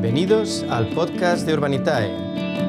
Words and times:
Bienvenidos 0.00 0.64
al 0.70 0.90
podcast 0.90 1.44
de 1.44 1.54
Urbanitae, 1.54 2.08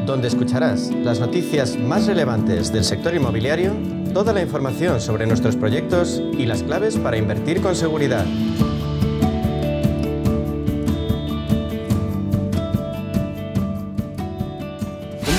donde 0.08 0.28
escucharás 0.28 0.90
las 0.90 1.20
noticias 1.20 1.78
más 1.78 2.08
relevantes 2.08 2.74
del 2.74 2.84
sector 2.84 3.14
inmobiliario, 3.14 3.72
toda 4.16 4.34
la 4.34 4.42
información 4.42 5.00
sobre 5.00 5.28
nuestros 5.28 5.56
proyectos 5.56 6.24
y 6.34 6.48
las 6.48 6.64
claves 6.64 6.98
para 6.98 7.18
invertir 7.18 7.62
con 7.62 7.76
seguridad. 7.76 8.26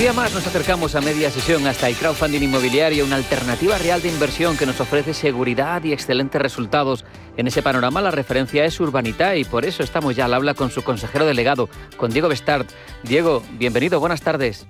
día 0.01 0.13
más 0.13 0.33
nos 0.33 0.47
acercamos 0.47 0.95
a 0.95 1.01
media 1.01 1.29
sesión 1.29 1.67
hasta 1.67 1.87
el 1.87 1.95
crowdfunding 1.95 2.41
inmobiliario, 2.41 3.05
una 3.05 3.17
alternativa 3.17 3.77
real 3.77 4.01
de 4.01 4.09
inversión 4.09 4.57
que 4.57 4.65
nos 4.65 4.79
ofrece 4.81 5.13
seguridad 5.13 5.83
y 5.83 5.93
excelentes 5.93 6.41
resultados. 6.41 7.05
En 7.37 7.47
ese 7.47 7.61
panorama 7.63 8.01
la 8.01 8.11
referencia 8.11 8.65
es 8.65 8.79
Urbanita 8.79 9.35
y 9.35 9.45
por 9.45 9.65
eso 9.65 9.83
estamos 9.83 10.15
ya 10.15 10.25
al 10.25 10.33
habla 10.33 10.53
con 10.53 10.69
su 10.69 10.83
consejero 10.83 11.25
delegado, 11.25 11.69
con 11.97 12.11
Diego 12.11 12.27
Bestart. 12.27 12.69
Diego, 13.03 13.41
bienvenido, 13.53 13.99
buenas 13.99 14.21
tardes. 14.21 14.67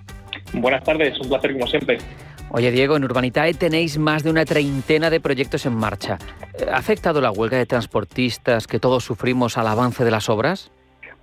Buenas 0.54 0.84
tardes, 0.84 1.20
un 1.20 1.30
placer 1.30 1.54
como 1.54 1.66
siempre. 1.68 1.98
Oye 2.52 2.70
Diego, 2.72 2.98
en 2.98 3.04
Urbanitae 3.04 3.54
tenéis 3.54 3.98
más 3.98 4.24
de 4.24 4.30
una 4.30 4.46
treintena 4.46 5.10
de 5.10 5.20
proyectos 5.20 5.66
en 5.66 5.74
marcha. 5.74 6.18
¿Ha 6.72 6.78
afectado 6.78 7.20
la 7.20 7.32
huelga 7.32 7.58
de 7.58 7.66
transportistas 7.66 8.68
que 8.68 8.80
todos 8.80 9.04
sufrimos 9.04 9.58
al 9.58 9.68
avance 9.68 10.04
de 10.04 10.12
las 10.12 10.30
obras? 10.30 10.72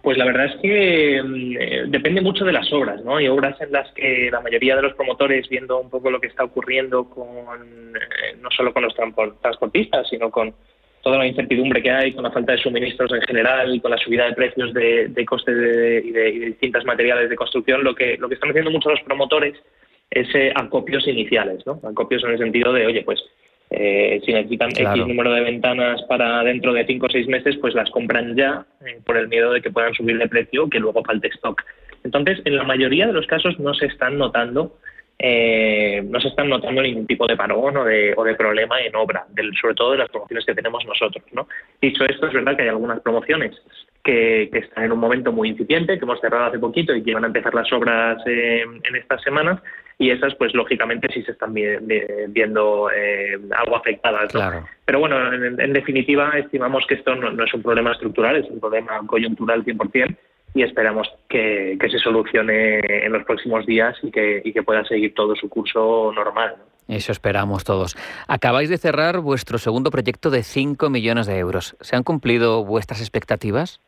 Pues 0.02 0.16
la 0.16 0.24
verdad 0.24 0.46
es 0.46 0.56
que 0.62 1.22
mm, 1.22 1.56
eh, 1.60 1.84
depende 1.88 2.20
mucho 2.20 2.44
de 2.44 2.52
las 2.52 2.72
obras, 2.72 3.02
¿no? 3.04 3.16
Hay 3.16 3.28
obras 3.28 3.60
en 3.60 3.72
las 3.72 3.92
que 3.92 4.28
la 4.32 4.40
mayoría 4.40 4.74
de 4.74 4.82
los 4.82 4.94
promotores, 4.94 5.48
viendo 5.48 5.78
un 5.78 5.90
poco 5.90 6.10
lo 6.10 6.20
que 6.20 6.28
está 6.28 6.44
ocurriendo 6.44 7.10
con 7.10 7.94
eh, 7.94 8.36
no 8.40 8.50
solo 8.50 8.72
con 8.72 8.84
los 8.84 8.94
transportistas, 8.94 10.08
sino 10.08 10.30
con 10.30 10.54
toda 11.02 11.18
la 11.18 11.26
incertidumbre 11.26 11.82
que 11.82 11.90
hay, 11.90 12.12
con 12.12 12.24
la 12.24 12.30
falta 12.30 12.52
de 12.52 12.58
suministros 12.58 13.12
en 13.12 13.22
general 13.22 13.74
y 13.74 13.80
con 13.80 13.90
la 13.90 13.98
subida 13.98 14.26
de 14.26 14.34
precios 14.34 14.72
de, 14.74 15.08
de 15.08 15.24
costes 15.24 15.56
de, 15.56 16.02
y, 16.04 16.10
de, 16.10 16.30
distintos 16.46 16.84
materiales 16.84 17.30
de 17.30 17.36
construcción, 17.36 17.84
lo 17.84 17.94
que 17.94 18.16
lo 18.18 18.28
que 18.28 18.34
están 18.34 18.50
haciendo 18.50 18.70
muchos 18.70 18.92
los 18.92 19.02
promotores 19.02 19.54
es 20.10 20.34
eh, 20.34 20.52
acopios 20.54 21.06
iniciales, 21.06 21.66
¿no? 21.66 21.80
Acopios 21.84 22.24
en 22.24 22.30
el 22.30 22.38
sentido 22.38 22.72
de, 22.72 22.86
oye, 22.86 23.02
pues 23.02 23.22
eh, 23.70 24.20
si 24.24 24.32
necesitan 24.32 24.70
X 24.70 25.06
número 25.06 25.32
de 25.32 25.42
ventanas 25.42 26.02
para 26.04 26.42
dentro 26.42 26.72
de 26.72 26.86
5 26.86 27.06
o 27.06 27.10
6 27.10 27.28
meses, 27.28 27.56
pues 27.60 27.74
las 27.74 27.90
compran 27.90 28.34
ya 28.34 28.64
eh, 28.86 29.00
por 29.04 29.16
el 29.16 29.28
miedo 29.28 29.52
de 29.52 29.60
que 29.60 29.70
puedan 29.70 29.92
subir 29.94 30.18
de 30.18 30.28
precio 30.28 30.64
o 30.64 30.70
que 30.70 30.80
luego 30.80 31.04
falte 31.04 31.28
stock. 31.28 31.62
Entonces, 32.04 32.40
en 32.44 32.56
la 32.56 32.64
mayoría 32.64 33.06
de 33.06 33.12
los 33.12 33.26
casos 33.26 33.58
no 33.58 33.74
se 33.74 33.86
están 33.86 34.16
notando 34.16 34.78
eh, 35.18 36.02
no 36.08 36.20
se 36.20 36.28
están 36.28 36.48
notando 36.48 36.80
ningún 36.82 37.06
tipo 37.06 37.26
de 37.26 37.36
parón 37.36 37.76
o 37.76 37.84
de, 37.84 38.14
o 38.16 38.24
de 38.24 38.34
problema 38.34 38.80
en 38.80 38.94
obra, 38.94 39.26
del, 39.30 39.52
sobre 39.60 39.74
todo 39.74 39.92
de 39.92 39.98
las 39.98 40.10
promociones 40.10 40.46
que 40.46 40.54
tenemos 40.54 40.84
nosotros. 40.86 41.24
¿no? 41.32 41.48
Dicho 41.80 42.04
esto, 42.04 42.26
es 42.26 42.32
verdad 42.32 42.56
que 42.56 42.62
hay 42.62 42.68
algunas 42.68 43.00
promociones 43.00 43.56
que, 44.04 44.48
que, 44.52 44.60
están 44.60 44.84
en 44.84 44.92
un 44.92 45.00
momento 45.00 45.32
muy 45.32 45.48
incipiente, 45.48 45.98
que 45.98 46.04
hemos 46.04 46.20
cerrado 46.20 46.46
hace 46.46 46.58
poquito 46.58 46.94
y 46.94 47.02
que 47.02 47.14
van 47.14 47.24
a 47.24 47.28
empezar 47.28 47.54
las 47.54 47.70
obras 47.72 48.22
en 48.26 48.96
estas 48.96 49.22
semanas, 49.22 49.60
y 49.98 50.10
esas 50.10 50.34
pues 50.36 50.54
lógicamente 50.54 51.08
sí 51.12 51.22
se 51.24 51.32
están 51.32 51.52
viendo 51.52 52.90
eh, 52.94 53.36
algo 53.56 53.76
afectadas. 53.76 54.32
Pero 54.84 55.00
bueno, 55.00 55.32
en, 55.32 55.72
definitiva 55.72 56.30
estimamos 56.38 56.86
que 56.86 56.94
esto 56.94 57.16
no, 57.16 57.44
es 57.44 57.52
un 57.52 57.62
problema 57.62 57.92
estructural, 57.92 58.36
es 58.36 58.48
un 58.48 58.60
problema 58.60 59.00
coyuntural 59.06 59.64
100% 59.64 60.16
y 60.58 60.62
esperamos 60.62 61.08
que, 61.28 61.78
se 61.88 61.98
solucione 61.98 62.80
en 63.06 63.12
los 63.12 63.24
próximos 63.24 63.64
días 63.64 63.96
y 64.02 64.10
que, 64.10 64.42
y 64.44 64.52
que 64.52 64.62
pueda 64.62 64.84
seguir 64.84 65.14
todo 65.14 65.36
su 65.36 65.48
curso 65.48 66.12
normal. 66.12 66.56
Eso 66.88 67.12
esperamos 67.12 67.64
todos. 67.64 67.96
Acabáis 68.26 68.68
de 68.68 68.78
cerrar 68.78 69.20
vuestro 69.20 69.58
segundo 69.58 69.90
proyecto 69.90 70.30
de 70.30 70.42
5 70.42 70.90
millones 70.90 71.26
de 71.26 71.38
euros. 71.38 71.76
¿Se 71.80 71.94
han 71.94 72.02
cumplido 72.02 72.64
vuestras 72.64 73.00
expectativas? 73.00 73.80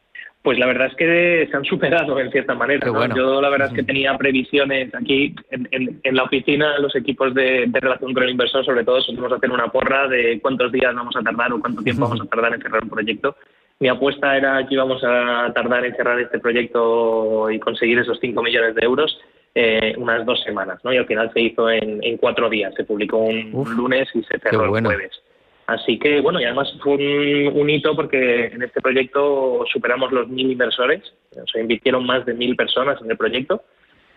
Pues 0.42 0.58
la 0.58 0.66
verdad 0.66 0.86
es 0.86 0.94
que 0.94 1.48
se 1.50 1.56
han 1.56 1.64
superado 1.64 2.18
en 2.18 2.30
cierta 2.30 2.54
manera. 2.54 2.86
Yo 3.14 3.42
la 3.42 3.50
verdad 3.50 3.68
es 3.68 3.74
que 3.74 3.82
tenía 3.82 4.16
previsiones 4.16 4.94
aquí 4.94 5.34
en, 5.50 6.16
la 6.16 6.22
oficina, 6.22 6.78
los 6.78 6.96
equipos 6.96 7.34
de, 7.34 7.68
relación 7.72 8.14
con 8.14 8.22
el 8.22 8.30
inversor, 8.30 8.64
sobre 8.64 8.84
todo, 8.84 8.96
a 8.96 9.36
hacer 9.36 9.50
una 9.50 9.68
porra 9.68 10.08
de 10.08 10.38
cuántos 10.40 10.72
días 10.72 10.94
vamos 10.94 11.14
a 11.14 11.22
tardar 11.22 11.52
o 11.52 11.60
cuánto 11.60 11.82
tiempo 11.82 12.04
vamos 12.04 12.22
a 12.22 12.24
tardar 12.24 12.54
en 12.54 12.62
cerrar 12.62 12.82
un 12.82 12.88
proyecto. 12.88 13.36
Mi 13.80 13.88
apuesta 13.88 14.36
era 14.36 14.66
que 14.66 14.74
íbamos 14.74 15.02
a 15.02 15.50
tardar 15.54 15.86
en 15.86 15.96
cerrar 15.96 16.20
este 16.20 16.38
proyecto 16.38 17.50
y 17.50 17.58
conseguir 17.58 17.98
esos 17.98 18.18
5 18.20 18.42
millones 18.42 18.74
de 18.74 18.84
euros 18.84 19.18
eh, 19.54 19.94
unas 19.96 20.24
dos 20.26 20.42
semanas, 20.42 20.78
¿no? 20.84 20.92
Y 20.92 20.98
al 20.98 21.06
final 21.06 21.32
se 21.32 21.40
hizo 21.40 21.70
en, 21.70 22.16
cuatro 22.18 22.50
días. 22.50 22.74
Se 22.76 22.84
publicó 22.84 23.16
un, 23.16 23.50
lunes 23.74 24.08
y 24.14 24.22
se 24.22 24.38
cerró 24.38 24.64
el 24.76 24.84
jueves. 24.84 25.22
Así 25.66 25.98
que, 25.98 26.20
bueno, 26.20 26.40
y 26.40 26.44
además 26.44 26.72
fue 26.82 27.48
un, 27.48 27.70
hito 27.70 27.96
porque 27.96 28.46
en 28.46 28.62
este 28.62 28.82
proyecto 28.82 29.64
superamos 29.72 30.12
los 30.12 30.28
mil 30.28 30.50
inversores, 30.50 31.02
o 31.30 31.46
sea, 31.46 31.62
invirtieron 31.62 32.04
más 32.04 32.26
de 32.26 32.34
mil 32.34 32.56
personas 32.56 33.00
en 33.00 33.10
el 33.10 33.16
proyecto. 33.16 33.62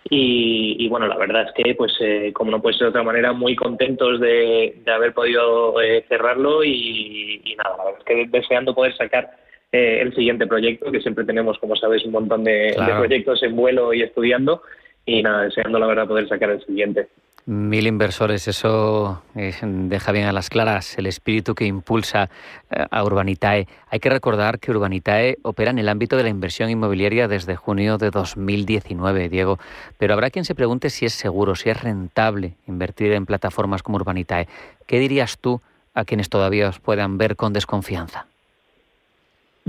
Y, 0.10 0.88
bueno, 0.90 1.08
la 1.08 1.18
verdad 1.18 1.48
es 1.48 1.54
que, 1.54 1.74
pues, 1.76 1.96
eh, 2.02 2.32
como 2.34 2.52
no 2.52 2.62
puede 2.62 2.78
ser 2.78 2.86
de 2.86 2.90
otra 2.90 3.04
manera, 3.04 3.32
muy 3.32 3.56
contentos 3.56 4.20
de, 4.20 4.84
haber 4.86 5.14
podido 5.14 5.82
eh, 5.82 6.06
cerrarlo 6.10 6.64
y, 6.64 7.56
nada, 7.58 7.78
la 7.78 7.84
verdad 7.86 8.00
es 8.00 8.06
que 8.06 8.28
deseando 8.30 8.76
poder 8.76 8.96
sacar 8.98 9.43
eh, 9.74 10.02
el 10.02 10.14
siguiente 10.14 10.46
proyecto, 10.46 10.92
que 10.92 11.02
siempre 11.02 11.26
tenemos, 11.26 11.58
como 11.58 11.76
sabes, 11.76 12.06
un 12.06 12.12
montón 12.12 12.44
de, 12.44 12.76
de 12.78 12.94
proyectos 12.96 13.42
en 13.42 13.56
vuelo 13.56 13.92
y 13.92 14.04
estudiando, 14.04 14.62
y 15.04 15.24
nada, 15.24 15.46
deseando 15.46 15.80
la 15.80 15.88
verdad 15.88 16.08
poder 16.08 16.28
sacar 16.30 16.52
el 16.52 16.64
siguiente. 16.64 17.08
Mil 17.46 17.88
inversores, 17.88 18.48
eso 18.48 19.24
eh, 19.36 19.52
deja 19.64 20.12
bien 20.12 20.28
a 20.28 20.32
las 20.32 20.50
claras 20.50 20.98
el 20.98 21.08
espíritu 21.08 21.56
que 21.56 21.66
impulsa 21.66 22.30
eh, 22.70 22.86
a 22.90 23.04
Urbanitae. 23.04 23.68
Hay 23.90 24.00
que 24.00 24.12
recordar 24.12 24.60
que 24.60 24.70
Urbanitae 24.70 25.40
opera 25.42 25.72
en 25.72 25.80
el 25.80 25.90
ámbito 25.90 26.18
de 26.18 26.24
la 26.24 26.30
inversión 26.30 26.70
inmobiliaria 26.70 27.28
desde 27.28 27.56
junio 27.56 27.98
de 27.98 28.12
2019, 28.12 29.28
Diego. 29.28 29.58
Pero 29.98 30.14
habrá 30.14 30.30
quien 30.30 30.46
se 30.46 30.56
pregunte 30.56 30.92
si 30.92 31.06
es 31.06 31.14
seguro, 31.14 31.56
si 31.56 31.70
es 31.70 31.82
rentable 31.82 32.54
invertir 32.66 33.12
en 33.12 33.26
plataformas 33.26 33.84
como 33.84 33.98
Urbanitae. 33.98 34.48
¿Qué 34.88 35.00
dirías 35.00 35.38
tú 35.38 35.62
a 35.96 36.06
quienes 36.06 36.30
todavía 36.30 36.70
os 36.70 36.80
puedan 36.80 37.18
ver 37.18 37.36
con 37.36 37.52
desconfianza? 37.52 38.28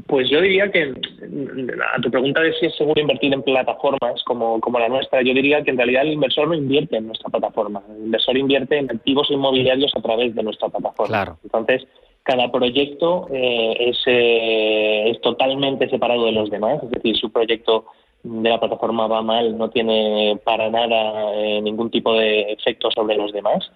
Pues 0.06 0.28
yo 0.28 0.40
diría 0.40 0.70
que, 0.70 0.92
a 1.94 2.00
tu 2.00 2.10
pregunta 2.10 2.40
de 2.42 2.52
si 2.54 2.66
es 2.66 2.76
seguro 2.76 3.00
invertir 3.00 3.32
en 3.32 3.42
plataformas 3.42 4.22
como, 4.24 4.60
como 4.60 4.78
la 4.78 4.88
nuestra, 4.88 5.22
yo 5.22 5.32
diría 5.32 5.62
que 5.62 5.70
en 5.70 5.78
realidad 5.78 6.02
el 6.02 6.12
inversor 6.12 6.48
no 6.48 6.54
invierte 6.54 6.96
en 6.96 7.06
nuestra 7.06 7.30
plataforma. 7.30 7.82
El 7.88 8.04
inversor 8.04 8.36
invierte 8.36 8.76
en 8.76 8.90
activos 8.90 9.30
inmobiliarios 9.30 9.92
a 9.96 10.02
través 10.02 10.34
de 10.34 10.42
nuestra 10.42 10.68
plataforma. 10.68 11.08
Claro. 11.08 11.38
Entonces, 11.42 11.86
cada 12.22 12.50
proyecto 12.50 13.28
eh, 13.30 13.76
es, 13.78 13.98
eh, 14.06 15.10
es 15.10 15.20
totalmente 15.20 15.88
separado 15.88 16.26
de 16.26 16.32
los 16.32 16.50
demás. 16.50 16.82
Es 16.82 16.90
decir, 16.90 17.16
su 17.16 17.30
proyecto 17.30 17.86
de 18.22 18.48
la 18.48 18.58
plataforma 18.58 19.06
va 19.06 19.22
mal, 19.22 19.56
no 19.56 19.70
tiene 19.70 20.38
para 20.44 20.70
nada 20.70 21.34
eh, 21.34 21.60
ningún 21.62 21.90
tipo 21.90 22.14
de 22.14 22.52
efecto 22.52 22.90
sobre 22.90 23.16
los 23.16 23.32
demás. 23.32 23.70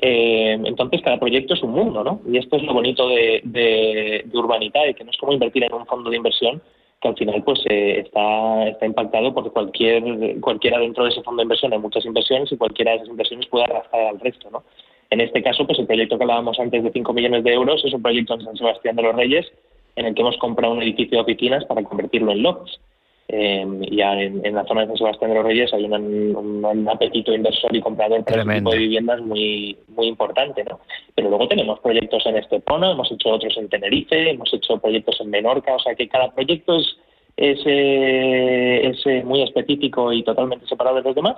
Eh, 0.00 0.58
entonces, 0.64 1.02
cada 1.02 1.18
proyecto 1.18 1.54
es 1.54 1.62
un 1.62 1.72
mundo, 1.72 2.04
¿no? 2.04 2.20
Y 2.30 2.38
esto 2.38 2.56
es 2.56 2.62
lo 2.62 2.72
bonito 2.72 3.08
de, 3.08 3.40
de, 3.44 4.24
de 4.24 4.94
que 4.94 5.04
no 5.04 5.10
es 5.10 5.16
como 5.16 5.32
invertir 5.32 5.64
en 5.64 5.74
un 5.74 5.86
fondo 5.86 6.10
de 6.10 6.16
inversión 6.16 6.62
que 7.00 7.08
al 7.08 7.16
final 7.16 7.42
pues 7.44 7.60
eh, 7.70 8.00
está, 8.04 8.68
está 8.68 8.86
impactado 8.86 9.32
por 9.32 9.52
cualquier 9.52 10.40
cualquiera 10.40 10.80
dentro 10.80 11.04
de 11.04 11.10
ese 11.10 11.22
fondo 11.22 11.40
de 11.40 11.44
inversión 11.44 11.72
hay 11.72 11.78
muchas 11.78 12.04
inversiones 12.04 12.50
y 12.50 12.56
cualquiera 12.56 12.90
de 12.90 12.96
esas 12.98 13.08
inversiones 13.08 13.46
puede 13.46 13.64
arrastrar 13.64 14.06
al 14.06 14.20
resto, 14.20 14.50
¿no? 14.50 14.64
En 15.10 15.20
este 15.20 15.42
caso, 15.42 15.66
pues 15.66 15.78
el 15.78 15.86
proyecto 15.86 16.18
que 16.18 16.24
hablábamos 16.24 16.58
antes 16.60 16.82
de 16.82 16.92
5 16.92 17.12
millones 17.12 17.42
de 17.42 17.52
euros 17.52 17.82
es 17.84 17.94
un 17.94 18.02
proyecto 18.02 18.34
en 18.34 18.42
San 18.42 18.56
Sebastián 18.56 18.96
de 18.96 19.02
los 19.02 19.14
Reyes 19.14 19.46
en 19.96 20.06
el 20.06 20.14
que 20.14 20.20
hemos 20.20 20.36
comprado 20.36 20.74
un 20.74 20.82
edificio 20.82 21.16
de 21.16 21.22
oficinas 21.22 21.64
para 21.64 21.82
convertirlo 21.82 22.32
en 22.32 22.42
lofts. 22.42 22.78
Eh, 23.30 23.66
ya 23.90 24.14
en, 24.18 24.54
la 24.54 24.64
zona 24.64 24.80
de 24.80 24.86
San 24.86 24.96
Sebastián 24.96 25.30
de 25.30 25.36
los 25.36 25.44
Reyes 25.44 25.74
hay 25.74 25.84
un, 25.84 26.88
apetito 26.90 27.34
inversor 27.34 27.76
y 27.76 27.80
comprador 27.82 28.24
para 28.24 28.40
este 28.40 28.54
tipo 28.54 28.70
de 28.70 28.78
viviendas 28.78 29.20
muy 29.20 29.76
muy 29.88 30.06
importante, 30.06 30.64
¿no? 30.64 30.80
Pero 31.14 31.28
luego 31.28 31.46
tenemos 31.46 31.78
proyectos 31.80 32.24
en 32.24 32.36
Estepona, 32.38 32.92
hemos 32.92 33.12
hecho 33.12 33.28
otros 33.28 33.54
en 33.58 33.68
Tenerife, 33.68 34.30
hemos 34.30 34.52
hecho 34.54 34.78
proyectos 34.78 35.20
en 35.20 35.28
Menorca, 35.28 35.74
o 35.74 35.78
sea 35.78 35.94
que 35.94 36.08
cada 36.08 36.32
proyecto 36.32 36.78
es 36.78 36.96
es, 37.38 37.60
eh, 37.66 38.92
eh, 39.04 39.22
muy 39.24 39.42
específico 39.42 40.12
y 40.12 40.24
totalmente 40.24 40.66
separado 40.66 40.96
de 40.96 41.02
los 41.02 41.14
demás. 41.14 41.36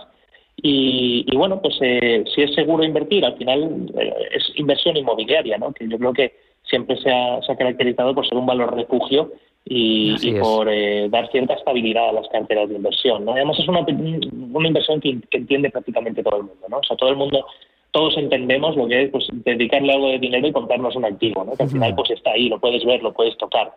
Y, 0.63 1.25
bueno, 1.37 1.61
pues 1.63 1.75
si 1.79 2.43
es 2.43 2.55
seguro 2.55 2.85
invertir, 2.85 3.25
al 3.25 3.37
final 3.37 3.91
es 4.31 4.53
inversión 4.57 4.97
inmobiliaria, 4.97 5.57
¿no? 5.57 5.73
Que 5.73 5.89
yo 5.89 5.99
creo 5.99 6.13
que 6.13 6.35
siempre 6.71 6.97
se 6.97 7.11
ha, 7.11 7.43
se 7.43 7.53
ha 7.53 7.57
caracterizado 7.57 8.15
por 8.15 8.27
ser 8.27 8.39
un 8.39 8.47
valor 8.47 8.75
refugio 8.75 9.33
y, 9.65 10.33
por 10.41 10.69
eh, 10.71 11.09
dar 11.11 11.31
cierta 11.31 11.55
estabilidad 11.55 12.09
a 12.09 12.13
las 12.13 12.29
carteras 12.29 12.69
de 12.69 12.77
inversión. 12.77 13.25
¿no? 13.25 13.33
Además 13.33 13.59
es 13.59 13.69
una, 13.69 13.81
una 13.81 14.69
inversión 14.69 15.01
que, 15.01 15.19
entiende 15.33 15.71
prácticamente 15.71 16.23
todo 16.23 16.39
el 16.39 16.45
mundo. 16.45 16.67
¿no? 16.69 16.79
O 16.79 16.85
sea, 16.85 16.97
todo 16.97 17.11
el 17.11 17.17
mundo, 17.17 17.45
todos 17.91 18.17
entendemos 18.17 18.77
lo 18.77 18.89
que 18.89 19.03
es 19.03 19.11
pues, 19.11 19.27
dedicarle 19.33 19.93
algo 19.93 20.09
de 20.09 20.19
dinero 20.19 20.47
y 20.47 20.53
comprarnos 20.53 20.97
un 20.97 21.05
activo, 21.05 21.45
¿no? 21.45 21.53
que 21.53 21.65
al 21.65 21.71
final 21.71 21.95
pues 21.95 22.11
está 22.11 22.31
ahí, 22.31 22.49
lo 22.49 22.59
puedes 22.59 22.85
ver, 22.85 23.03
lo 23.03 23.13
puedes 23.13 23.37
tocar. 23.37 23.73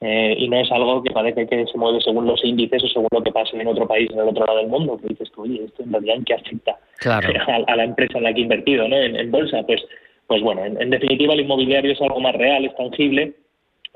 Eh, 0.00 0.36
y 0.38 0.48
no 0.48 0.60
es 0.60 0.70
algo 0.70 1.02
que 1.02 1.10
parece 1.10 1.46
que 1.48 1.66
se 1.66 1.76
mueve 1.76 2.00
según 2.00 2.24
los 2.26 2.44
índices 2.44 2.84
o 2.84 2.88
según 2.88 3.08
lo 3.10 3.20
que 3.20 3.32
pasa 3.32 3.56
en 3.56 3.66
otro 3.66 3.86
país, 3.88 4.08
en 4.12 4.20
el 4.20 4.28
otro 4.28 4.46
lado 4.46 4.58
del 4.58 4.68
mundo, 4.68 4.96
que 4.96 5.08
dices 5.08 5.30
tú, 5.32 5.42
oye, 5.42 5.64
esto 5.64 5.82
en 5.82 5.92
realidad 5.92 6.16
en 6.16 6.24
qué 6.24 6.34
afecta 6.34 6.78
a, 7.66 7.76
la 7.76 7.84
empresa 7.84 8.18
en 8.18 8.24
la 8.24 8.32
que 8.32 8.40
he 8.40 8.44
invertido 8.44 8.86
¿no? 8.86 8.96
en, 8.96 9.30
bolsa. 9.32 9.64
Pues, 9.66 9.82
pues 10.28 10.42
bueno, 10.42 10.64
en 10.64 10.90
definitiva 10.90 11.32
el 11.32 11.40
inmobiliario 11.40 11.90
es 11.90 12.00
algo 12.02 12.20
más 12.20 12.34
real, 12.34 12.64
es 12.64 12.76
tangible 12.76 13.32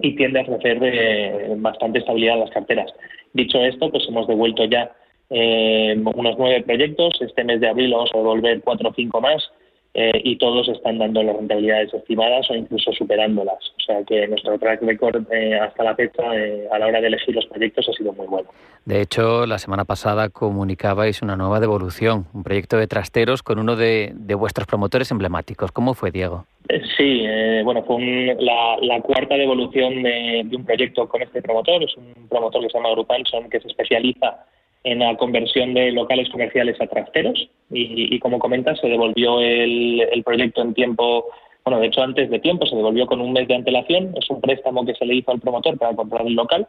y 0.00 0.17
tiende 0.17 0.40
a 0.40 0.43
ofrecer 0.43 0.79
eh, 0.82 1.55
bastante 1.58 1.99
estabilidad 1.99 2.37
a 2.37 2.44
las 2.44 2.50
carteras. 2.50 2.90
Dicho 3.34 3.62
esto, 3.62 3.90
pues 3.90 4.08
hemos 4.08 4.26
devuelto 4.26 4.64
ya 4.64 4.90
eh, 5.29 5.94
unos 6.14 6.37
nueve 6.38 6.62
proyectos. 6.62 7.20
Este 7.20 7.44
mes 7.44 7.61
de 7.61 7.69
abril 7.69 7.93
vamos 7.93 8.11
a 8.14 8.19
devolver 8.19 8.62
cuatro 8.62 8.88
o 8.88 8.94
cinco 8.94 9.20
más 9.20 9.46
eh, 9.94 10.23
y 10.25 10.37
todos 10.37 10.69
están 10.71 10.99
dando 10.99 11.23
las 11.23 11.37
rentabilidades 11.37 11.93
estimadas 11.93 12.50
o 12.50 12.55
incluso 12.55 12.93
superándolas. 12.93 13.59
O 13.77 13.81
sea 13.85 14.03
que 14.05 14.27
nuestro 14.27 14.59
track 14.59 14.81
record 14.83 15.31
eh, 15.31 15.55
hasta 15.59 15.85
la 15.85 15.94
fecha 15.94 16.23
a 16.71 16.79
la 16.79 16.87
hora 16.87 17.00
de 17.03 17.09
elegir 17.09 17.35
los 17.35 17.44
proyectos 17.44 17.87
ha 17.91 17.93
sido 17.93 18.15
muy 18.15 18.27
bueno. 18.27 18.49
De 18.87 19.03
hecho, 19.03 19.44
la 19.44 19.59
semana 19.59 19.85
pasada 19.85 20.31
comunicabais 20.31 21.21
una 21.21 21.37
nueva 21.37 21.61
devolución, 21.61 22.25
un 22.33 22.43
proyecto 22.43 22.79
de 22.79 22.87
trasteros 22.87 23.43
con 23.43 23.59
uno 23.59 23.77
de, 23.77 24.15
vuestros 24.39 24.67
promotores 24.67 25.11
emblemáticos. 25.11 25.71
¿Cómo 25.73 25.93
fue, 25.93 26.11
Diego? 26.11 26.47
Sí, 26.97 27.27
bueno, 27.62 27.83
fue 27.85 28.35
la, 28.41 29.00
cuarta 29.03 29.35
devolución 29.35 30.03
de, 30.03 30.43
de, 30.47 30.56
un 30.56 30.65
proyecto 30.65 31.06
con 31.06 31.21
este 31.21 31.43
promotor. 31.43 31.83
Es 31.83 31.94
un 31.97 32.29
promotor 32.29 32.62
que 32.62 32.71
se 32.71 32.79
llama 32.79 32.93
Grupanson, 32.93 33.50
que 33.50 33.61
se 33.61 33.69
especializa 33.69 34.47
en 34.84 34.99
la 34.99 35.17
conversión 35.17 35.75
de 35.75 35.93
locales 35.93 36.29
comerciales 36.31 36.81
a 36.81 36.87
trasteros 36.87 37.49
y, 37.70 38.19
como 38.19 38.38
comentas, 38.38 38.81
se 38.81 38.88
devolvió 38.88 39.40
el, 39.40 40.23
proyecto 40.25 40.62
en 40.62 40.75
tiempo, 40.75 41.26
bueno, 41.64 41.81
de 41.81 41.87
hecho 41.87 42.02
antes 42.02 42.29
de 42.31 42.40
tiempo, 42.40 42.67
se 42.67 42.76
devolvió 42.76 43.06
con 43.06 43.20
un 43.20 43.32
mes 43.32 43.49
de 43.49 43.55
antelación, 43.55 44.14
es 44.17 44.29
un 44.29 44.40
préstamo 44.40 44.84
que 44.84 44.94
se 44.94 45.06
le 45.06 45.14
hizo 45.14 45.31
al 45.31 45.40
promotor 45.40 45.79
para 45.79 45.94
comprar 45.94 46.26
el 46.26 46.34
local, 46.34 46.67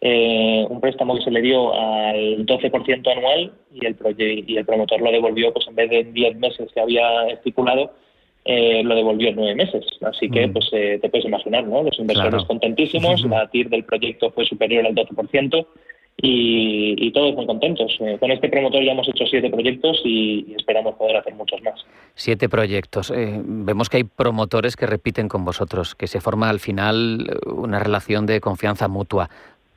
eh, 0.00 0.64
un 0.68 0.80
préstamo 0.80 1.16
que 1.16 1.22
se 1.22 1.30
le 1.30 1.42
dio 1.42 1.74
al 1.74 2.46
12% 2.46 3.10
anual 3.10 3.52
y 3.74 3.84
el, 3.84 3.96
y 4.46 4.56
el 4.56 4.64
promotor 4.64 5.00
lo 5.00 5.10
devolvió, 5.10 5.52
pues 5.52 5.66
en 5.66 5.74
vez 5.74 5.90
de 5.90 6.04
10 6.04 6.36
meses 6.36 6.70
que 6.72 6.80
había 6.80 7.26
estipulado, 7.28 7.92
eh, 8.44 8.82
lo 8.82 8.94
devolvió 8.94 9.28
en 9.28 9.36
nueve 9.36 9.54
meses. 9.56 9.84
Así 10.00 10.30
que, 10.30 10.46
mm. 10.46 10.52
pues 10.54 10.70
eh, 10.72 10.98
te 11.02 11.10
puedes 11.10 11.26
imaginar, 11.26 11.64
¿no? 11.64 11.82
Los 11.82 11.98
inversores 11.98 12.44
contentísimos, 12.44 13.22
la 13.28 13.46
TIR 13.48 13.68
del 13.68 13.84
proyecto 13.84 14.30
fue 14.30 14.46
superior 14.46 14.86
al 14.86 14.94
12%, 14.94 15.66
y, 16.20 17.10
todos 17.12 17.34
muy 17.34 17.46
contentos. 17.46 17.96
Eh, 18.00 18.16
con 18.18 18.30
este 18.30 18.48
promotor 18.48 18.82
ya 18.82 18.92
hemos 18.92 19.08
hecho 19.08 19.24
siete 19.26 19.50
proyectos 19.50 20.00
y, 20.04 20.54
esperamos 20.56 20.94
poder 20.96 21.16
hacer 21.16 21.34
muchos 21.34 21.62
más. 21.62 21.84
Siete 22.14 22.48
proyectos. 22.48 23.10
Eh, 23.10 23.40
vemos 23.44 23.88
que 23.88 23.98
hay 23.98 24.04
promotores 24.04 24.76
que 24.76 24.86
repiten 24.86 25.28
con 25.28 25.44
vosotros, 25.44 25.94
que 25.94 26.06
se 26.06 26.20
forma 26.20 26.48
al 26.48 26.60
final 26.60 27.26
eh, 27.28 27.50
una 27.50 27.78
relación 27.78 28.26
de 28.26 28.40
confianza 28.40 28.88
mutua. 28.88 29.28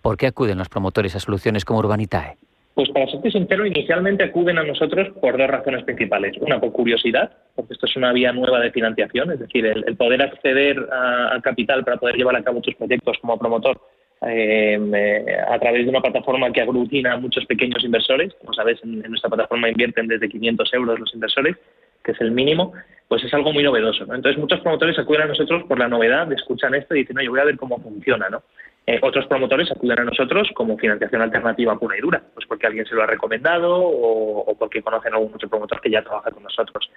¿Por 0.01 0.17
qué 0.17 0.27
acuden 0.27 0.57
los 0.57 0.69
promotores 0.69 1.15
a 1.15 1.19
soluciones 1.19 1.63
como 1.63 1.79
Urbanitae? 1.79 2.37
Pues 2.73 2.89
para 2.89 3.05
ser 3.05 3.31
sincero, 3.31 3.65
inicialmente 3.65 4.23
acuden 4.23 4.57
a 4.57 4.63
nosotros 4.63 5.09
por 5.19 5.37
dos 5.37 5.47
razones 5.47 5.83
principales. 5.83 6.35
Una, 6.39 6.59
por 6.59 6.71
curiosidad, 6.71 7.31
porque 7.53 7.73
esto 7.73 7.85
es 7.85 7.95
una 7.97 8.13
vía 8.13 8.31
nueva 8.31 8.59
de 8.59 8.71
financiación, 8.71 9.31
es 9.31 9.39
decir, 9.39 9.65
el, 9.65 9.95
poder 9.97 10.21
acceder 10.21 10.77
al 10.89 11.41
capital 11.41 11.83
para 11.83 11.97
poder 11.97 12.15
llevar 12.15 12.37
a 12.37 12.43
cabo 12.43 12.61
tus 12.61 12.73
proyectos 12.75 13.17
como 13.19 13.37
promotor 13.37 13.79
eh, 14.27 15.25
a 15.49 15.59
través 15.59 15.83
de 15.83 15.89
una 15.89 16.01
plataforma 16.01 16.51
que 16.51 16.61
aglutina 16.61 17.13
a 17.13 17.17
muchos 17.17 17.45
pequeños 17.45 17.83
inversores. 17.83 18.33
Como 18.35 18.53
sabes, 18.53 18.79
en, 18.83 19.01
nuestra 19.01 19.29
plataforma 19.29 19.69
invierten 19.69 20.07
desde 20.07 20.29
500 20.29 20.73
euros 20.73 20.99
los 20.99 21.13
inversores, 21.13 21.57
que 22.03 22.11
es 22.11 22.21
el 22.21 22.31
mínimo, 22.31 22.73
pues 23.07 23.23
es 23.23 23.33
algo 23.33 23.51
muy 23.51 23.63
novedoso. 23.63 24.03
Entonces, 24.03 24.37
muchos 24.37 24.59
promotores 24.61 24.97
acuden 24.99 25.23
a 25.23 25.25
nosotros 25.25 25.63
por 25.63 25.79
la 25.79 25.87
novedad, 25.87 26.31
escuchan 26.31 26.75
esto 26.75 26.95
y 26.95 26.99
dicen, 26.99 27.15
no, 27.15 27.23
yo 27.23 27.31
voy 27.31 27.39
a 27.39 27.45
ver 27.45 27.57
cómo 27.57 27.79
funciona. 27.79 28.29
¿no? 28.29 28.43
Eh, 28.87 28.99
otros 29.01 29.27
promotores 29.27 29.71
acuden 29.71 29.99
a 29.99 30.03
nosotros 30.03 30.49
como 30.55 30.77
financiación 30.77 31.21
alternativa 31.21 31.77
pura 31.77 31.97
y 31.97 32.01
dura, 32.01 32.21
pues 32.33 32.47
porque 32.47 32.65
alguien 32.65 32.85
se 32.85 32.95
lo 32.95 33.03
ha 33.03 33.05
recomendado 33.05 33.79
o, 33.79 34.55
porque 34.57 34.81
conocen 34.81 35.13
a 35.13 35.17
algún 35.17 35.35
otro 35.35 35.49
promotor 35.49 35.79
que 35.81 35.91
ya 35.91 36.01
trabaja 36.01 36.31
con 36.31 36.43
nosotros. 36.43 36.89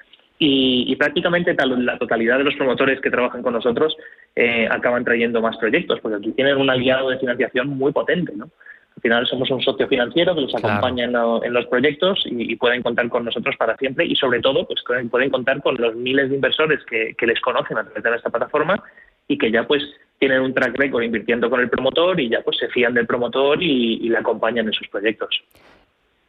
Y, 0.46 0.94
prácticamente 0.96 1.56
la 1.58 1.98
totalidad 1.98 2.36
de 2.38 2.44
los 2.44 2.54
promotores 2.54 3.00
que 3.00 3.10
trabajan 3.10 3.42
con 3.42 3.54
nosotros 3.54 3.96
eh, 4.36 4.68
acaban 4.70 5.04
trayendo 5.04 5.40
más 5.40 5.56
proyectos, 5.56 6.00
porque 6.00 6.18
aquí 6.18 6.32
tienen 6.32 6.58
un 6.58 6.68
aliado 6.68 7.08
de 7.08 7.18
financiación 7.18 7.68
muy 7.68 7.92
potente, 7.92 8.32
¿no? 8.36 8.50
Al 8.96 9.02
final 9.02 9.26
somos 9.26 9.50
un 9.50 9.62
socio 9.62 9.88
financiero 9.88 10.34
que 10.34 10.42
los 10.42 10.54
acompaña 10.54 11.04
en, 11.04 11.52
los 11.52 11.66
proyectos 11.66 12.22
y, 12.26 12.54
pueden 12.56 12.82
contar 12.82 13.08
con 13.08 13.24
nosotros 13.24 13.56
para 13.56 13.76
siempre 13.76 14.04
y 14.04 14.14
sobre 14.16 14.40
todo 14.40 14.66
pues 14.66 14.82
pueden 15.10 15.30
contar 15.30 15.62
con 15.62 15.76
los 15.76 15.96
miles 15.96 16.28
de 16.28 16.36
inversores 16.36 16.80
que, 16.84 17.26
les 17.26 17.40
conocen 17.40 17.78
a 17.78 17.84
través 17.84 18.02
de 18.02 18.16
esta 18.16 18.30
plataforma 18.30 18.82
y 19.26 19.36
que 19.36 19.50
ya 19.50 19.66
pues 19.66 19.82
tienen 20.18 20.42
un 20.42 20.54
track 20.54 20.78
record 20.78 21.02
invirtiendo 21.02 21.50
con 21.50 21.60
el 21.60 21.70
promotor 21.70 22.20
y 22.20 22.28
ya 22.28 22.42
pues 22.42 22.58
se 22.58 22.68
fían 22.68 22.94
del 22.94 23.06
promotor 23.06 23.62
y, 23.62 23.94
y 23.94 24.08
le 24.10 24.18
acompañan 24.18 24.66
en 24.66 24.72
sus 24.72 24.88
proyectos. 24.88 25.42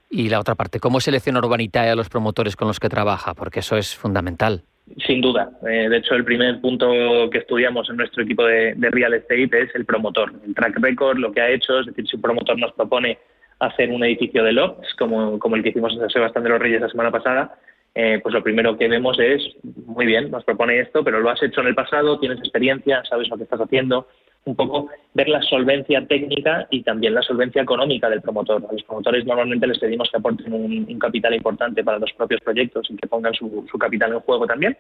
Y 0.09 0.29
la 0.29 0.39
otra 0.39 0.55
parte, 0.55 0.79
¿cómo 0.79 0.99
selecciona 0.99 1.39
Urbanitae 1.39 1.89
a 1.89 1.95
los 1.95 2.09
promotores 2.09 2.55
con 2.55 2.67
los 2.67 2.79
que 2.79 2.89
trabaja? 2.89 3.33
Porque 3.33 3.59
eso 3.59 3.75
es 3.75 3.95
fundamental. 3.95 4.63
Sin 5.05 5.19
duda. 5.19 5.49
Eh, 5.67 5.89
de 5.89 5.97
hecho, 5.97 6.13
el 6.13 6.23
primer 6.23 6.61
punto 6.61 6.87
que 7.31 7.39
estudiamos 7.39 7.89
en 7.89 7.97
nuestro 7.97 8.23
equipo 8.23 8.45
de, 8.45 8.75
real 8.91 9.15
estate 9.15 9.63
es 9.63 9.73
el 9.73 9.85
promotor. 9.85 10.31
El 10.45 10.53
track 10.53 10.77
record, 10.79 11.17
lo 11.17 11.31
que 11.31 11.41
ha 11.41 11.49
hecho, 11.49 11.79
es 11.79 11.87
decir, 11.87 12.07
si 12.07 12.15
un 12.15 12.21
promotor 12.21 12.57
nos 12.57 12.71
propone 12.73 13.17
hacer 13.59 13.89
un 13.89 14.03
edificio 14.03 14.43
de 14.43 14.53
lofts, 14.53 14.93
como, 14.95 15.39
como 15.39 15.55
el 15.55 15.63
que 15.63 15.69
hicimos 15.69 15.93
en 15.93 16.01
San 16.01 16.09
Sebastián 16.09 16.43
de 16.43 16.49
los 16.51 16.59
Reyes 16.59 16.81
la 16.81 16.89
semana 16.89 17.09
pasada, 17.09 17.57
eh, 17.95 18.19
pues 18.21 18.33
lo 18.33 18.43
primero 18.43 18.77
que 18.77 18.89
vemos 18.89 19.17
es, 19.19 19.41
muy 19.85 20.05
bien, 20.05 20.29
nos 20.29 20.43
propone 20.43 20.79
esto, 20.81 21.03
pero 21.03 21.21
lo 21.21 21.29
has 21.29 21.41
hecho 21.41 21.61
en 21.61 21.67
el 21.67 21.75
pasado, 21.75 22.19
tienes 22.19 22.39
experiencia, 22.39 23.01
sabes 23.09 23.29
lo 23.29 23.37
que 23.37 23.43
estás 23.43 23.61
haciendo, 23.61 24.07
un 24.45 24.55
poco 24.55 24.89
ver 25.13 25.27
la 25.27 25.41
solvencia 25.41 26.05
técnica 26.05 26.67
y 26.69 26.83
también 26.83 27.15
la 27.15 27.21
solvencia 27.23 27.63
económica 27.63 28.09
del 28.09 28.21
promotor. 28.21 28.63
A 28.69 28.73
los 28.73 28.83
promotores 28.83 29.25
normalmente 29.25 29.65
les 29.65 29.79
pedimos 29.79 30.09
que 30.09 30.17
aporten 30.17 30.53
un, 30.53 30.99
capital 30.99 31.33
importante 31.33 31.83
para 31.83 31.99
los 31.99 32.13
propios 32.13 32.41
proyectos 32.41 32.87
y 32.89 32.95
que 32.95 33.07
pongan 33.07 33.33
su, 33.33 33.65
capital 33.79 34.13
en 34.13 34.19
juego 34.19 34.45
también. 34.45 34.77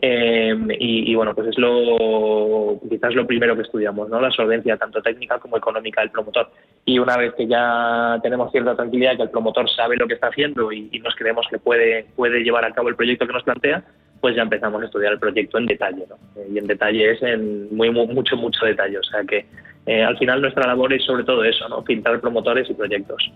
Eh, 0.00 0.54
y, 0.80 1.14
bueno, 1.14 1.34
pues 1.34 1.48
es 1.48 1.58
lo 1.58 2.80
quizás 2.88 3.14
lo 3.14 3.26
primero 3.26 3.54
que 3.54 3.62
estudiamos, 3.62 4.08
¿no? 4.08 4.20
La 4.20 4.30
solvencia 4.30 4.76
tanto 4.76 5.00
técnica 5.00 5.38
como 5.38 5.56
económica 5.56 6.00
del 6.00 6.10
promotor. 6.10 6.50
Y 6.84 6.98
una 6.98 7.16
vez 7.16 7.34
que 7.34 7.46
ya 7.46 8.18
tenemos 8.22 8.50
cierta 8.52 8.74
tranquilidad 8.74 9.16
que 9.16 9.22
el 9.22 9.30
promotor 9.30 9.70
sabe 9.70 9.96
lo 9.96 10.06
que 10.06 10.14
está 10.14 10.28
haciendo 10.28 10.72
y, 10.72 10.88
y 10.92 10.98
nos 10.98 11.14
creemos 11.14 11.46
que 11.48 11.58
puede, 11.58 12.06
puede 12.16 12.42
llevar 12.42 12.64
a 12.64 12.72
cabo 12.72 12.88
el 12.88 12.96
proyecto 12.96 13.26
que 13.26 13.32
nos 13.32 13.44
plantea, 13.44 13.84
pues 14.24 14.36
ya 14.36 14.40
empezamos 14.40 14.80
a 14.80 14.86
estudiar 14.86 15.12
el 15.12 15.18
proyecto 15.18 15.58
en 15.58 15.66
detalle, 15.66 16.06
¿no? 16.08 16.16
Eh, 16.40 16.48
y 16.54 16.56
en 16.56 16.66
detalle 16.66 17.10
es 17.10 17.22
en 17.22 17.76
muy, 17.76 17.90
mucho, 17.90 18.38
mucho 18.38 18.64
detalle. 18.64 18.96
O 18.96 19.02
sea 19.02 19.22
que 19.22 19.44
eh, 19.84 20.02
al 20.02 20.16
final 20.16 20.40
nuestra 20.40 20.66
labor 20.66 20.94
es 20.94 21.04
sobre 21.04 21.24
todo 21.24 21.44
eso, 21.44 21.68
¿no? 21.68 21.82
Filtrar 21.82 22.22
promotores 22.22 22.70
y 22.70 22.72
proyectos. 22.72 23.30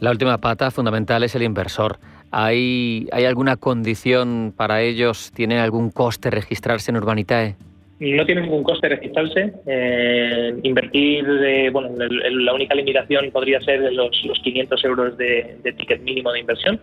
La 0.00 0.10
última 0.10 0.36
pata 0.36 0.70
fundamental 0.70 1.22
es 1.24 1.34
el 1.34 1.44
inversor. 1.44 1.96
¿Hay, 2.30 3.08
¿Hay 3.10 3.24
alguna 3.24 3.56
condición 3.56 4.52
para 4.54 4.82
ellos? 4.82 5.32
¿Tiene 5.34 5.60
algún 5.60 5.90
coste 5.90 6.30
registrarse 6.30 6.90
en 6.90 6.98
Urbanitae? 6.98 7.56
No 7.98 8.26
tiene 8.26 8.42
ningún 8.42 8.64
coste 8.64 8.90
registrarse. 8.90 9.50
Eh, 9.64 10.60
invertir, 10.62 11.24
bueno, 11.72 11.88
la 11.96 12.52
única 12.52 12.74
limitación 12.74 13.30
podría 13.30 13.62
ser 13.62 13.90
los, 13.94 14.10
los 14.26 14.38
500 14.40 14.84
euros 14.84 15.16
de, 15.16 15.56
de 15.62 15.72
ticket 15.72 16.02
mínimo 16.02 16.30
de 16.32 16.40
inversión 16.40 16.78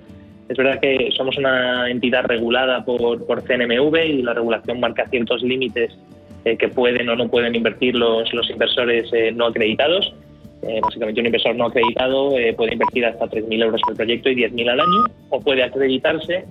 es 0.50 0.58
verdad 0.58 0.80
que 0.82 1.10
somos 1.16 1.38
una 1.38 1.90
entidad 1.90 2.24
regulada 2.26 2.84
por, 2.84 3.26
por 3.26 3.44
CNMV 3.44 3.96
y 4.04 4.22
la 4.24 4.34
regulación 4.34 4.80
marca 4.80 5.08
ciertos 5.08 5.44
límites 5.44 5.96
eh, 6.44 6.58
que 6.58 6.70
pueden 6.70 7.08
o 7.08 7.16
no 7.16 7.28
pueden 7.28 7.54
invertir 7.54 7.96
los, 7.96 8.34
los 8.34 8.50
inversores 8.50 9.10
eh, 9.14 9.32
no 9.32 9.46
acreditados. 9.46 10.12
Eh, 10.64 10.80
básicamente 10.82 11.22
un 11.22 11.28
inversor 11.28 11.56
no 11.56 11.68
acreditado 11.68 12.32
puede 12.58 12.74
invertir 12.74 13.06
hasta 13.06 13.28
3.000 13.28 13.64
euros 13.64 13.80
por 13.82 13.96
proyecto 13.96 14.30
y 14.30 14.36
10.000 14.36 14.70
al 14.70 14.80
año 14.82 15.04
o 15.30 15.40
puede 15.40 15.64
acreditarse 15.64 16.44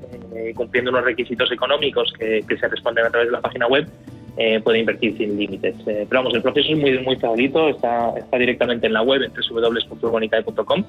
cumpliendo 0.54 0.90
unos 0.90 1.04
requisitos 1.04 1.52
económicos 1.52 2.10
que, 2.18 2.42
que, 2.48 2.56
se 2.56 2.68
responden 2.68 3.04
a 3.04 3.10
través 3.10 3.28
de 3.28 3.32
la 3.32 3.42
página 3.42 3.66
web 3.66 3.86
puede 4.64 4.78
invertir 4.78 5.14
sin 5.18 5.36
límites. 5.36 5.74
pero 5.84 6.06
vamos, 6.10 6.32
el 6.32 6.40
proceso 6.40 6.72
es 6.72 6.78
muy, 6.78 6.98
muy 7.00 7.16
favorito, 7.16 7.68
está, 7.68 8.14
está 8.16 8.38
directamente 8.38 8.86
en 8.86 8.94
la 8.94 9.02
web 9.02 9.22
en 9.24 9.32
www.urbanicae.com 9.32 10.84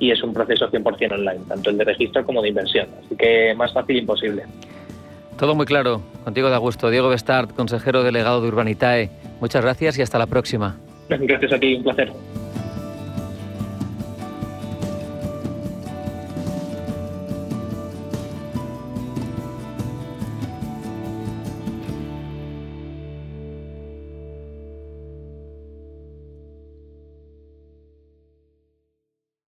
y 0.00 0.10
es 0.10 0.22
un 0.24 0.32
proceso 0.32 0.68
100% 0.68 1.12
online, 1.12 1.40
tanto 1.46 1.70
el 1.70 1.78
de 1.78 1.84
registro 1.84 2.24
como 2.24 2.42
de 2.42 2.48
inversión. 2.48 2.88
Así 3.04 3.14
que 3.14 3.54
más 3.54 3.72
fácil 3.72 3.98
imposible. 3.98 4.42
Todo 5.38 5.54
muy 5.54 5.66
claro. 5.66 6.02
Contigo 6.24 6.50
de 6.50 6.56
gusto. 6.56 6.90
Diego 6.90 7.08
Bestart, 7.08 7.54
consejero 7.54 8.02
delegado 8.02 8.42
de 8.42 8.48
Urbanitae. 8.48 9.10
Muchas 9.40 9.62
gracias 9.62 9.98
y 9.98 10.02
hasta 10.02 10.18
la 10.18 10.26
próxima. 10.26 10.76
Gracias 11.08 11.52
a 11.52 11.58
ti, 11.58 11.74
un 11.74 11.82
placer. 11.82 12.12